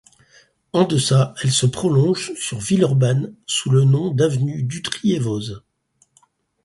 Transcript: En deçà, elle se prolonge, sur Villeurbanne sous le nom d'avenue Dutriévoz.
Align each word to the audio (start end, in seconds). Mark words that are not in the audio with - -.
En 0.73 0.85
deçà, 0.85 1.35
elle 1.43 1.51
se 1.51 1.67
prolonge, 1.67 2.33
sur 2.35 2.57
Villeurbanne 2.57 3.35
sous 3.45 3.69
le 3.69 3.83
nom 3.83 4.09
d'avenue 4.11 4.63
Dutriévoz. 4.63 5.61